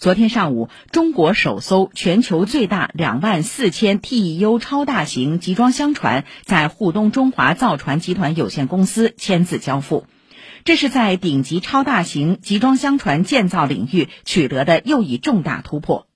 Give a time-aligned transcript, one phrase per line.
[0.00, 10.06] 昨天上午，中国首艘全球最大两万四千 TEU 超大型集装箱船在沪东中华造船集团有限公司签字交付，
[10.62, 16.06] 这是在顶级超大型集装箱船建造领域取得的又一重大突破。